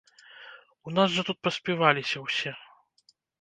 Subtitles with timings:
[0.87, 2.55] У нас жа тут паспіваліся ўсе.